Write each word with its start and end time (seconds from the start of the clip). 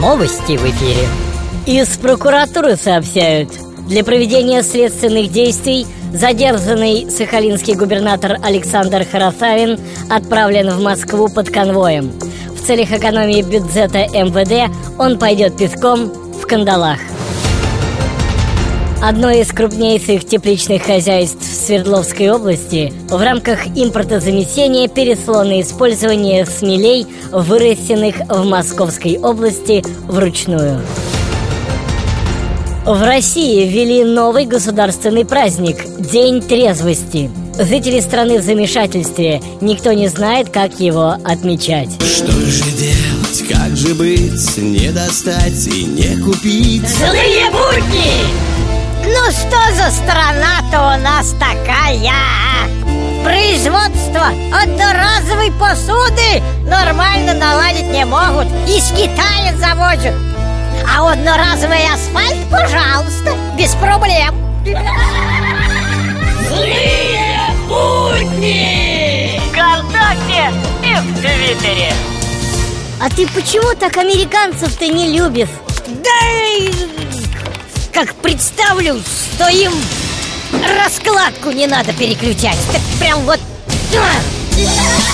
Новости 0.00 0.56
в 0.56 0.64
эфире. 0.64 1.08
Из 1.66 1.88
прокуратуры 1.96 2.76
сообщают. 2.76 3.50
Для 3.88 4.04
проведения 4.04 4.62
следственных 4.62 5.32
действий 5.32 5.86
задержанный 6.12 7.10
сахалинский 7.10 7.74
губернатор 7.74 8.36
Александр 8.44 9.04
Харасавин 9.04 9.80
отправлен 10.08 10.70
в 10.70 10.80
Москву 10.80 11.28
под 11.28 11.50
конвоем. 11.50 12.12
В 12.54 12.64
целях 12.64 12.92
экономии 12.92 13.42
бюджета 13.42 14.06
МВД 14.12 14.72
он 15.00 15.18
пойдет 15.18 15.56
песком 15.56 16.12
в 16.32 16.46
кандалах. 16.46 16.98
Одно 19.00 19.30
из 19.30 19.52
крупнейших 19.52 20.26
тепличных 20.26 20.82
хозяйств 20.82 21.44
Свердловской 21.44 22.30
области 22.30 22.92
в 23.08 23.22
рамках 23.22 23.68
импортозамещения 23.68 24.88
перешло 24.88 25.44
на 25.44 25.60
использование 25.60 26.44
смелей, 26.44 27.06
выращенных 27.30 28.16
в 28.28 28.44
Московской 28.44 29.16
области 29.18 29.84
вручную. 30.08 30.80
В 32.84 33.00
России 33.04 33.68
ввели 33.68 34.02
новый 34.02 34.46
государственный 34.46 35.24
праздник– 35.24 35.76
День 35.98 36.42
трезвости. 36.42 37.30
Жители 37.56 38.00
страны 38.00 38.40
в 38.40 38.42
замешательстве. 38.42 39.40
Никто 39.60 39.92
не 39.92 40.08
знает, 40.08 40.48
как 40.48 40.80
его 40.80 41.16
отмечать. 41.24 41.90
Что 42.02 42.32
же 42.32 42.64
делать, 42.72 43.44
как 43.48 43.76
же 43.76 43.94
быть, 43.94 44.56
не 44.56 44.90
достать 44.90 45.66
и 45.66 45.84
не 45.84 46.20
купить? 46.20 46.88
Злые 46.88 47.48
будни! 47.52 48.67
Ну 49.10 49.30
что 49.30 49.74
за 49.74 49.90
страна-то 49.90 50.94
у 50.94 51.00
нас 51.00 51.30
такая? 51.40 52.12
Производство 53.24 54.26
одноразовой 54.52 55.50
посуды 55.52 56.42
нормально 56.66 57.32
наладить 57.32 57.86
не 57.86 58.04
могут 58.04 58.46
Из 58.68 58.90
Китая 58.90 59.56
завозят 59.56 60.14
А 60.86 61.10
одноразовый 61.10 61.86
асфальт, 61.86 62.36
пожалуйста, 62.50 63.34
без 63.56 63.74
проблем 63.76 64.34
Злые 66.48 67.50
будни! 67.66 69.40
Вконтакте 69.48 70.52
и 70.84 70.94
в 71.00 71.20
Твиттере 71.20 71.94
А 73.00 73.08
ты 73.08 73.26
почему 73.28 73.74
так 73.74 73.96
американцев-то 73.96 74.86
не 74.86 75.16
любишь? 75.16 75.48
Да 76.04 76.18
как 78.04 78.14
представлю, 78.14 79.00
что 79.34 79.48
им 79.48 79.72
раскладку 80.52 81.50
не 81.50 81.66
надо 81.66 81.92
переключать. 81.92 82.56
Так 82.72 82.80
прям 83.00 83.22
вот. 83.22 83.40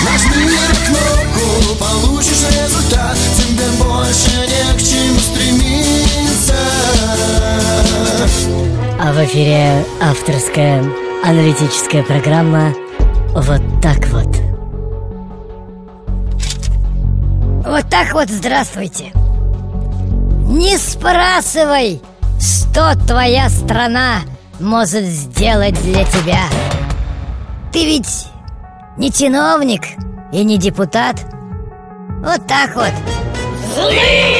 Нажми 0.04 0.50
кнопку, 0.86 1.77
получишь 1.78 2.44
результат. 2.50 3.16
Тебе 3.38 3.64
больше 3.82 4.32
не 4.36 4.77
к 4.77 4.82
чему 4.82 5.18
стремиться. 5.18 6.55
А 9.00 9.12
в 9.14 9.24
эфире 9.24 9.86
авторская 10.02 10.84
аналитическая 11.24 12.02
программа 12.02 12.74
«Вот 13.30 13.62
так 13.80 14.06
вот» 14.08 14.28
Вот 17.64 17.88
так 17.88 18.12
вот 18.12 18.28
здравствуйте. 18.28 19.10
Не 20.50 20.77
спрашивай 20.77 22.02
что 22.75 22.97
твоя 23.06 23.48
страна 23.50 24.22
может 24.58 25.05
сделать 25.05 25.80
для 25.83 26.05
тебя? 26.05 26.41
Ты 27.72 27.84
ведь 27.84 28.27
не 28.97 29.12
чиновник 29.12 29.83
и 30.33 30.42
не 30.42 30.58
депутат. 30.58 31.25
Вот 32.19 32.45
так 32.48 32.75
вот. 32.75 32.91
Злые 33.77 34.33